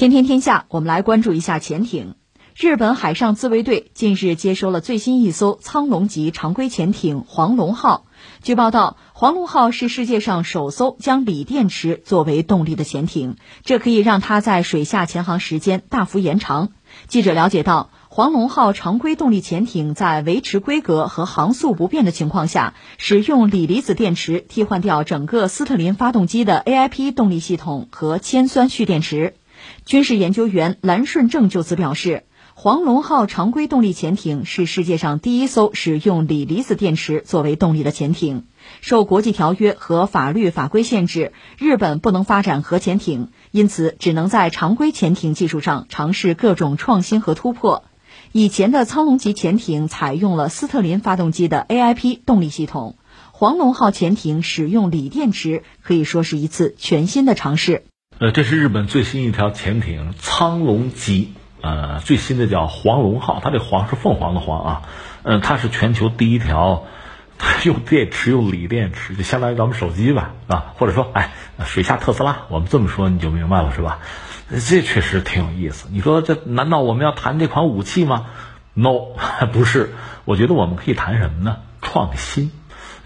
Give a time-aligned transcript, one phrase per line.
[0.00, 2.14] 天天天下，我们来关注一下潜艇。
[2.56, 8.06] 日本海上自卫队近日接收了最新一艘苍龙级常规潜艇“黄龙号”。
[8.42, 16.70] 据报道，“黄龙号”是世界上首艘将锂电池作为动力的潜艇，这可以让它在水下潜航时间大幅延长。
[17.06, 29.34] 记者了解到，“黄龙号”常规动力潜艇在维持规格和航速不变的情况下，使用锂离子电池替换掉整个斯特林发动机的 AIP 动力系统和铅酸蓄电池。
[29.84, 32.24] 军事研究员蓝顺正就此表示，
[32.54, 38.44] 黄龙号常规动力潜艇是世界上第一艘使用锂离子电池作为动力的潜艇。
[38.82, 47.84] 受国际条约和法律法规限制，日本不能发展核潜艇，因此只能在常规潜艇技术上尝试各种创新和突破。
[48.32, 52.96] 以前的苍龙级潜艇采用了斯特林发动机的 AIP 动力系统，
[53.32, 57.84] 黄龙号潜艇使用锂电池，可以说是一次全新的尝试。
[58.20, 64.82] 呃，这是日本最新一条潜艇苍龙级，呃，最新的叫黄龙号，它这黄是凤凰的黄啊，
[65.22, 66.84] 嗯，它是全球第一条，
[67.38, 71.32] 它用电池用锂电池，就相当于咱们手机吧，啊，或者说，哎，
[71.64, 74.00] 水下特斯拉，我们这么说你就明白了是吧？
[74.50, 75.88] 这确实挺有意思。
[75.90, 78.26] 你说这难道我们要谈这款武器吗
[78.74, 79.16] ？No，
[79.50, 79.94] 不是。
[80.26, 81.56] 我觉得我们可以谈什么呢？
[81.80, 82.50] 创新。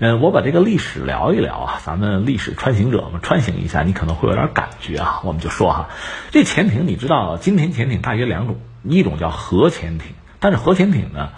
[0.01, 5.21] 嗯，我把这个历史聊一聊啊，咱们历史穿行者们穿行一下，你可能会有点感觉啊。
[5.23, 5.89] 我们就说哈，
[6.33, 11.29] 这潜艇你知道，今天潜艇大约两种，一种叫核潜艇，但是核潜艇呢，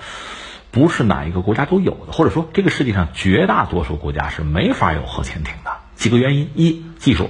[0.70, 5.72] 不是哪一个国家都有的，或者说这个世界上绝大多数国家是没法有核潜艇的。
[5.94, 7.26] 几个原因：一、技术；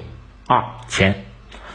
[0.47, 1.13] 二、钱；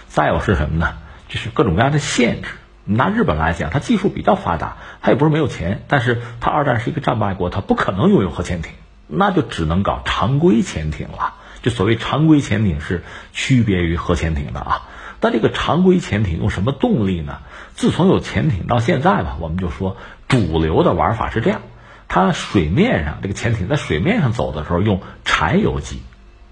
[0.08, 0.94] 再有是什么呢？
[1.28, 2.52] 就是各种各样的限制。
[2.86, 8.72] 拿日本来讲，它技术比较发达，它也不是没有钱，但是它二战是一个战败国，它不可能拥有核潜艇。
[9.12, 11.36] 那就只能搞常规潜艇了。
[11.62, 14.90] 就所谓常规潜艇是区别于核潜艇的啊。
[15.20, 17.38] 但这个常规潜艇用什么动力呢？
[17.76, 21.62] 自从有潜艇到现在吧，我们就说主流的玩法是这样：
[22.08, 26.02] 它水面上这个潜艇在水面上走的时候用柴油机，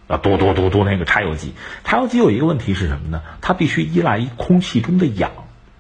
[0.08, 1.56] 啊，嘟嘟嘟嘟那个柴油机。
[1.84, 3.24] 柴油机有一个问题是什么呢？
[3.42, 5.32] 它必须依赖于空气中的氧，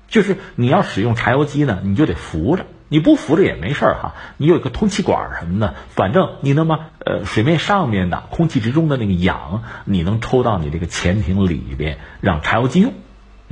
[0.08, 2.66] 就是你要使用柴油机呢，你就得浮着。
[2.90, 12.94] 你不扶着也没事儿哈，你有一个通气管什么的，反正你能把呃水面上面的空气之中的那个氧，你能抽到你这个潜艇里边，让柴油机用，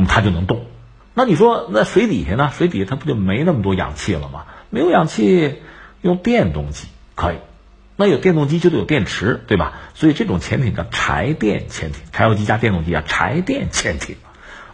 [0.08, 0.66] 它就能动。
[1.14, 2.50] 那你说那水底下呢？
[2.52, 4.46] 水底下它不就没那么多氧气了吗？
[4.70, 5.62] 没有氧气，
[6.02, 7.38] 用电动机可以。
[7.96, 9.74] 那有电动机就得有电池，对吧？
[9.94, 14.16] 所以这种潜艇叫柴电潜艇，柴油机加电动机啊，柴电潜艇，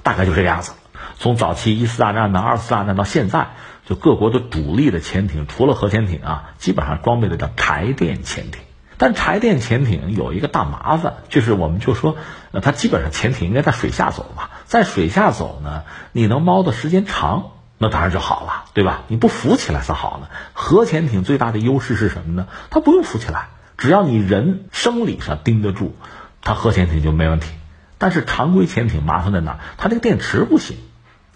[0.03, 0.74] 大概就这个样子。
[1.18, 3.50] 从早期一次大战呢，二次大战到现在。
[3.86, 8.62] 就各国的主力的潜艇，除了核潜艇啊，基本上装备的叫柴电潜艇。
[8.98, 12.16] 但柴电潜艇有一个大麻烦，就是我们就说，
[12.52, 15.84] 呃，它基本上潜艇应该在水下走嘛，在水下走呢，
[16.14, 19.02] 你能猫的时间长，那当然就好了，对吧？
[19.08, 20.28] 你不浮起来才好呢。
[20.54, 22.48] 核潜艇最大的优势是什么呢？
[22.70, 25.96] 它不用浮起来，只要你人生理上盯得住，
[26.42, 27.52] 它核潜艇就没问题。
[27.98, 29.60] 但是常规潜艇麻烦在哪？
[29.78, 30.78] 它这个电池不行。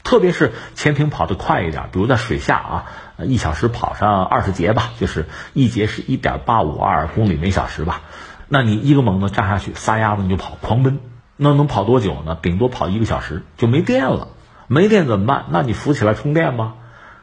[0.07, 2.85] 特别是潜艇跑得快一点，比如在水下啊，
[3.25, 8.03] 一小时跑上二十节吧，就是一节是一点八五二公里每小时吧。
[8.47, 10.99] 那你一个猛子扎下去，撒丫子你就跑，狂奔，
[11.35, 12.37] 那能跑多久呢？
[12.41, 14.29] 顶多跑一个小时就没电了。
[14.67, 15.47] 没电怎么办？
[15.49, 16.75] 那你浮起来充电吗？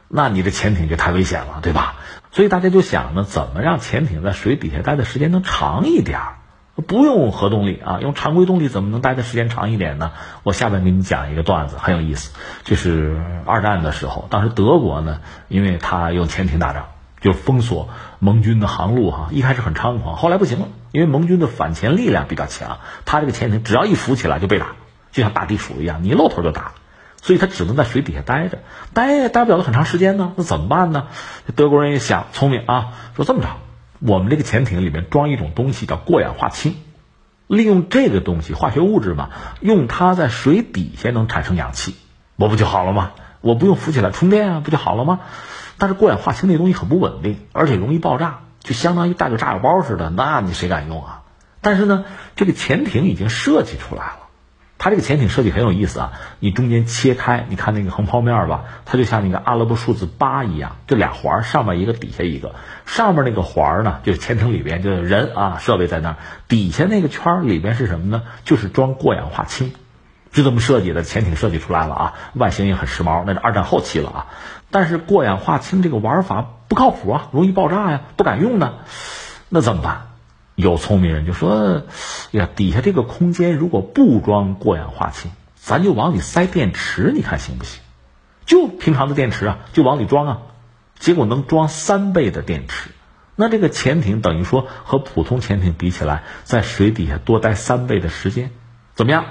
[0.07, 1.95] 那你的潜艇就太危险了，对吧？
[2.31, 6.19] 所以大家就想呢，怎么让潜艇在水底下待的时间能长一点？
[6.81, 10.11] 不用核动力啊，用常规动力怎么能待的时间长一点呢？
[10.43, 12.33] 我下边给你讲一个段子，很有意思。
[12.65, 16.87] 就是二战的时候，当时德国呢，因为他用潜艇打仗，
[17.21, 17.87] 就封锁
[18.19, 19.29] 盟军的航路哈。
[19.31, 24.75] 一开始很猖狂，后来不行了，因为盟军的反潜力量比较强，他这个潜艇只要一浮起来就被打，
[25.13, 26.73] 就像大地鼠一样，你一露头就打，
[27.21, 28.59] 所以他只能在水底下待着，
[28.93, 30.33] 待也待不了很长时间呢。
[30.35, 31.07] 那怎么办呢？
[31.55, 33.47] 德国人也想聪明啊，说这么着。
[33.99, 36.75] 我们这个潜艇里面装一种东西叫过氧化氢，
[37.47, 39.29] 利用这个东西化学物质嘛，
[39.61, 41.95] 用它在水底下能产生氧气，
[42.35, 43.11] 我不就好了吗？
[43.41, 45.19] 我不用浮起来充电啊，不就好了吗？
[45.77, 51.21] 但是过氧化氢那东西很不稳定，而且容易爆炸，就相当于带个炸药包似的，那你谁敢用啊？
[51.61, 52.05] 但是呢，
[52.35, 54.19] 这个潜艇已经设计出来了。
[54.85, 56.11] 它这个潜艇设计很有意思啊！
[56.39, 62.53] 你中间切开，你看那个横剖面吧，它就像那个阿拉伯数字八一样，这俩环上面一个，底下一个。
[62.85, 66.15] 上面那个环呢，就是潜艇里边就是人啊，设备在那儿。
[66.47, 68.21] 底下那个圈里边是什么呢？
[68.43, 69.73] 就是装过氧化氢，
[70.31, 71.01] 是这么设计的。
[71.01, 74.27] 潜艇设计出来了啊，外形也很时髦，那是二战后期了啊。
[74.69, 78.75] 但是过氧化氢这个玩法不靠谱啊，容易爆炸呀，不敢用呢，
[79.49, 80.04] 那怎么办？
[80.55, 81.83] 有聪明人就说
[82.31, 87.81] ：“呀，底下这个空间如果不装过氧化氢，咱就往里塞电池，你看行不行？
[88.45, 90.41] 就平常的电池啊，就往里装啊，
[90.97, 92.91] 结果能装三倍的电池。
[93.35, 98.51] 那这个潜艇等于说和普通潜艇比起来，在水底下多待三倍的时间，
[98.93, 99.25] 怎么样？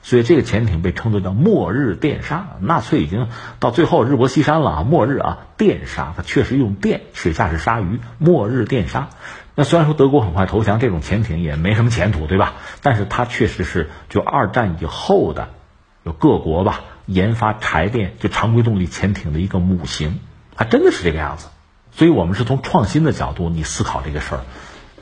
[0.00, 2.56] 所以这个潜艇被称作叫“末日电鲨”。
[2.62, 3.28] 纳粹已经
[3.58, 9.08] 到最后日薄西山了啊，末日啊，电鲨，它确实用电，水下是鲨鱼，末日电鲨。
[9.58, 12.54] 那虽然说德国很快投降，这种潜艇也没什么前途，对吧？
[12.80, 15.48] 但是它确实是就二战以后的，
[16.04, 20.20] 有各国吧研发柴电就常规动力潜艇的一个母型，
[20.54, 21.48] 还真的是这个样子。
[21.90, 24.40] 所以我们是从创新的角度，你思考这个事儿，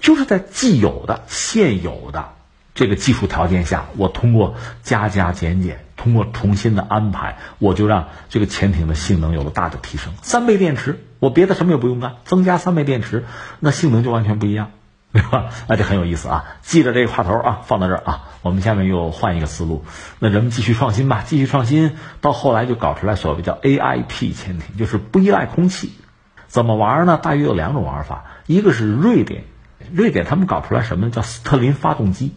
[0.00, 2.30] 就是在既有的、现有的
[2.74, 10.12] 这个技术条件下，我通过加加减减，通过重新的安排，我就让这个潜艇的性能有了大的提升。
[10.22, 13.24] 三倍电池，我别的什么也不用干，增加三倍电池，
[13.58, 14.70] 那性能就完全不一样，
[15.12, 15.46] 对吧？
[15.66, 16.44] 那就很有意思啊！
[16.62, 18.28] 记着这个话头啊，放到这儿啊。
[18.42, 19.84] 我们下面又换一个思路，
[20.20, 25.90] 那人们继续创新吧，继续创新，到后来就搞出来所谓叫 AIP 潜艇，就是不依赖空气。
[26.46, 27.18] 怎么玩呢？
[27.20, 29.42] 大约有两种玩法，一个是瑞典，
[29.92, 32.32] 瑞典他们搞出来什么叫斯特林发动机？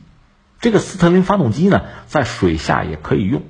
[0.62, 3.44] 这个斯特林发动机呢，在水下也可以用，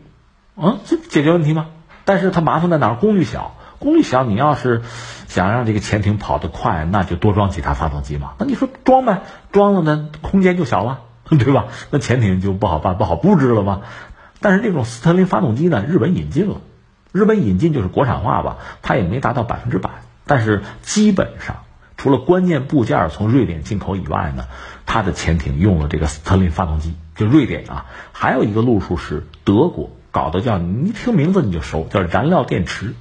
[0.61, 1.67] 嗯，这解决问题吗？
[2.06, 2.95] 但是它麻烦在哪儿？
[2.95, 4.81] 功率小，功率小，你要是
[5.27, 8.33] 想让这个潜艇跑得快，那就多装几台发动机嘛。
[8.39, 9.21] 那你说装呗，
[9.51, 11.65] 装了呢，空间就小了， 对吧？
[11.91, 13.81] 那潜艇就不好办，不好布置了吗？
[14.41, 16.56] 但是这种斯特林发动机呢，日本引进了，
[17.11, 19.89] 日本引进就是国产化吧，它也没达到百分之百。
[20.25, 21.57] 但是基本上，
[21.97, 24.45] 除了关键部件从瑞典进口以外呢，
[24.85, 32.95] 它的潜艇用了这个斯特林发动机，就瑞典啊，还有一个路数是德国搞的，叫你一听名字你就熟，叫燃料电池，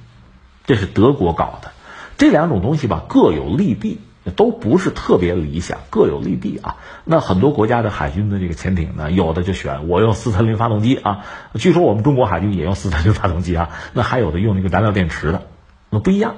[0.65, 1.71] 这是德国搞的。
[2.17, 3.99] 这两种东西吧各有利弊，
[4.35, 6.75] 都不是特别理想，各有利弊啊。
[7.05, 11.25] 那很多国家的海军的这个潜艇呢，有的就选我用斯特林发动机啊，
[11.55, 15.47] 据说我们中国海军也用斯特林发动机啊，那还有的用那个燃料电池的，
[15.89, 16.35] 那不一样。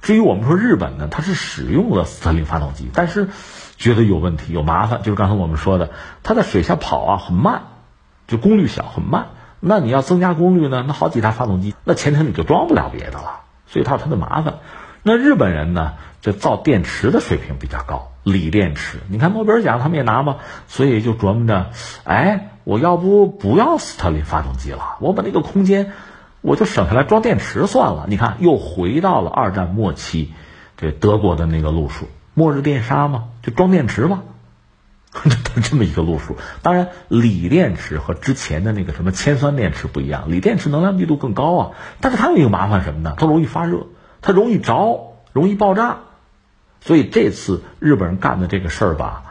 [0.00, 3.28] 至于我们说日本呢，它是使用了斯特林发动机，但是
[3.76, 5.90] 觉得有问题、有麻烦，就是刚才我们说的，
[6.22, 7.62] 它在水下跑啊很慢，
[8.28, 9.28] 就功率小很慢。
[9.66, 14.56] 那你要增加功率呢，那好几台发动机，那潜艇里就装不了别的了，所以它有它的麻烦。
[15.02, 18.98] 那日本人呢，这造电池的水平比较高，锂电池。
[19.08, 20.36] 你看诺贝尔奖他们也拿嘛，
[20.68, 21.70] 所以就琢磨着，
[22.04, 25.92] 哎，我要不不要斯特林发动机了，我把那个空间。
[26.46, 28.04] 我就省下来装电池算了。
[28.06, 30.34] 你看，又回到了二战末期，
[30.76, 34.24] 这德国的那个路数，末日电杀嘛，就装电池嘛，
[35.22, 36.36] 这 这么一个路数。
[36.62, 41.70] 当然，锂电池和之前的那个什么铅酸电池不一样，锂电池能量密度更高啊，
[42.00, 43.14] 但是它有一个麻烦什么呢？
[43.16, 43.86] 它容易发热，
[44.20, 45.98] 它容易着，容易爆炸。
[46.80, 49.22] 所以这次日本人干的这个事儿吧，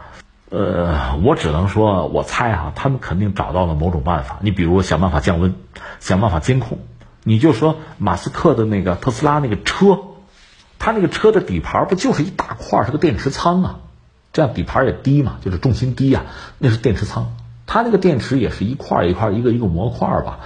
[0.49, 4.39] 呃，我只能说，我猜哈，他们肯定找到了某种办法。
[4.41, 5.53] 你比如想办法降温，
[5.99, 6.79] 想办法监控。
[7.23, 9.99] 你就说马斯克的那个特斯拉那个车，
[10.79, 13.75] 他那个车的底盘不就是一大块是个电池仓啊？
[14.33, 16.23] 这样底盘也低嘛，就是重心低呀，
[16.57, 17.35] 那是电池仓。
[17.65, 20.39] 它那个电池也是一块一块一个一个模块吧，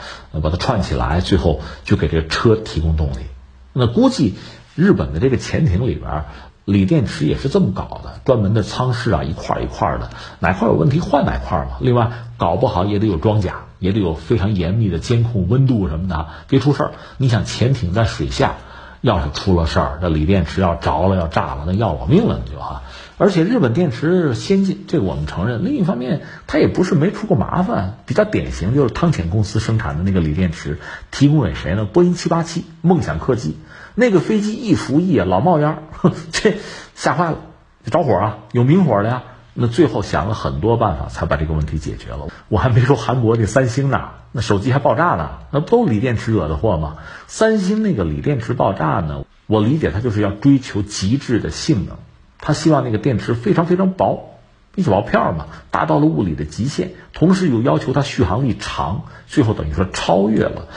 [0.44, 3.26] 把它串起来，最后就给这个车提供动力。
[3.74, 4.36] 那估计
[4.76, 6.26] 日本的这个潜艇里边，
[6.66, 11.78] 锂电池也是这么搞的，专门的舱室啊，一块一块的，哪块有问题换哪块嘛。
[11.80, 13.64] 另外，搞不好也得有装甲。
[13.80, 16.92] 也得有非常严密的监控温度什么的，别出事儿。
[17.18, 18.56] 你想潜艇在水下，
[19.02, 22.82] 要是出了事儿，那锂电池要着了要炸了，那要老命了，你就哈。
[23.20, 25.66] 而且日本电池先进，这个我们承认。
[25.66, 27.98] 另一方面，它也不是没出过麻烦。
[28.06, 30.78] 比较典型就是汤浅公司生产的那个锂电池，
[31.10, 31.86] 提供给谁呢？
[31.86, 33.58] 波音七八七，梦想客机
[33.96, 35.80] 那个飞机一服役啊，老冒烟，
[36.32, 36.58] 这
[36.94, 37.40] 吓坏了，
[37.86, 39.24] 着火啊，有明火的呀。
[39.60, 42.28] 那最后想了很多办法，才把这个问题解决了。
[42.48, 46.98] 我还没说韩国那三星呢，那手机还爆炸呢，那不都锂电池惹的祸吗？
[47.26, 51.98] 三星那个锂电池爆炸呢，我理解它就是要追求极致的性能，
[52.40, 54.40] 他希望那个电池非常非常薄，
[54.76, 60.68] 一小薄片嘛，达到了物理的极限，同时又要求它续航力长，最后等于说超越了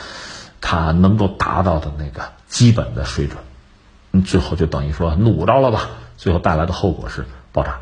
[0.61, 3.39] 它能够达到的那个基本的水准，
[4.13, 7.79] 嗯，最后就等于说努着了吧，最后带来的后果是爆炸。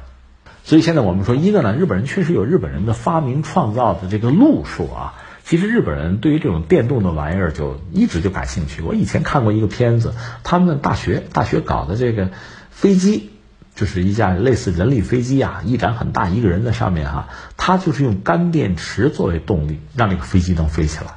[0.65, 5.15] 所以现在我们说，一个呢，日本人确实有日本人的发明创造的这个路数啊。
[5.45, 8.83] 其实日本人对于这种电动的玩意儿就一直就感兴趣。
[8.83, 10.13] 我以前看过一个片子，
[10.45, 12.29] 他们大学大学搞的这个
[12.71, 13.31] 飞机，
[13.79, 21.13] 就是一架类似人力飞机啊，翼展很大，一个人在上面哈，他就是用干电池作为动力，让这个飞机能飞起来。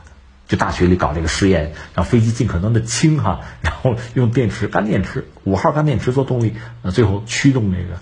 [0.47, 6.53] 就大学里搞这个实验，让飞机尽可能的轻哈， 然后用电池干电池五号干电池做动力，
[6.83, 7.99] 那最后驱动这个。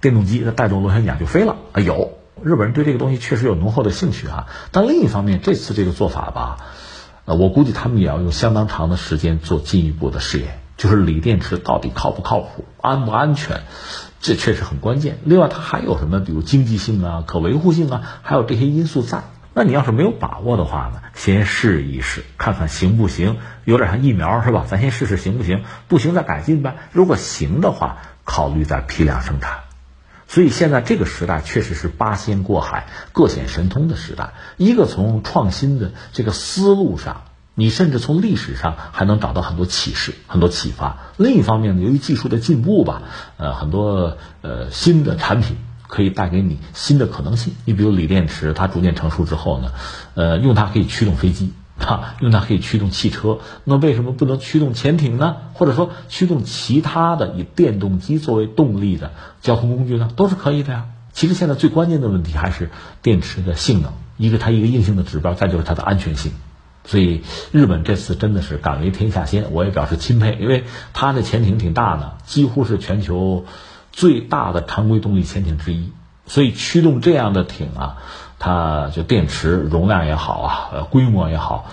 [0.00, 1.80] 电动机它带动螺旋桨就飞了啊！
[1.80, 4.46] 有日本人对这个东西确实有浓厚的兴趣啊。
[4.70, 6.58] 但另一方面，这次这个做法吧，
[7.24, 13.62] 呃，我估计他们也要用相当长的时间做进一步的试验，就是锂电池到底靠不靠谱、安不安全，
[14.20, 15.18] 这确实很关键。
[15.24, 16.20] 另外，它还有什么？
[16.20, 19.24] 比如经济性啊、可维护性啊，还有这些因素在。
[19.54, 23.38] 那你要是没有把握的话呢，先试一试，看看行不行？
[23.64, 24.64] 有点像疫苗是吧？
[24.68, 25.64] 咱先试试行不行？
[25.88, 26.76] 不行再改进呗。
[26.92, 29.64] 如果行的话，考虑再批量生产。
[30.28, 34.34] 所以现在这个时代确实是八仙过海、各显神通的时代。
[34.58, 37.22] 一个从创新的这个思路上，
[37.58, 40.98] 你甚至从历史上还能找到很多启示、很多启发。
[41.16, 43.02] 另一方面呢，由于技术的进步吧，
[43.36, 45.56] 呃，很多呃新的产品
[45.88, 47.54] 可以带给你新的可能性。
[47.64, 49.72] 你比如锂电池，它逐渐成熟之后呢，
[50.14, 51.52] 呃，用它可以驱动飞机。
[51.78, 55.36] 啊，用它可以驱动汽车，那为什么不能驱动潜艇呢？
[55.54, 60.10] 或者说驱动其他的以电动机作为动力的交通工具呢？
[60.16, 60.86] 都是可以的呀。
[61.12, 66.32] 其实现在最关键的问题还是电池的性能，一个它一个硬性的指标，再就是它的安全性。
[66.88, 70.64] 所以日本这次真的是敢为天下先，我也表示钦佩，因为
[70.94, 73.44] 它的潜艇挺大的，几乎是全球
[73.92, 75.92] 最大的常规动力潜艇之一，
[76.26, 77.98] 所以驱动这样的艇啊。
[78.40, 81.66] 它就电池容量也好啊，呃，规模也好，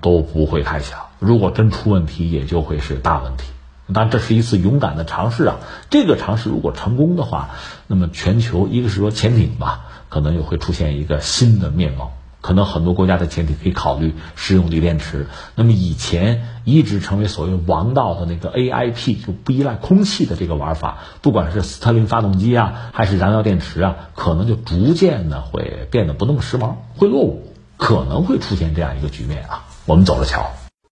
[0.00, 1.10] 都不会太小。
[1.18, 3.44] 如果真出问题，也就会是大问题。
[3.92, 5.56] 但这是一次勇敢的尝试啊！
[5.88, 7.50] 这个尝试如果成功的话，
[7.86, 12.12] 那么全球一个是说潜艇吧，可能又会出现一个新的面貌。
[12.40, 15.26] 可能很多国家的前提可以考虑使用锂电池。
[15.54, 29.64] 那么以前一直成为所谓王道的那个 AIP 就不依赖空气的这个玩法，不管是斯特林发动机啊，还是燃料电池啊，可能就逐渐的会变得不那么时髦，会落伍，可能会出现这样一个局面啊。
[29.86, 30.50] 我们走着瞧。